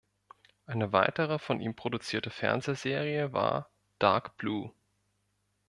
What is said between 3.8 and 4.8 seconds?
"Dark Blue".